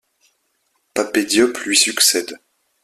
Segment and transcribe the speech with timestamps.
[0.95, 2.39] Pape Diop lui succède.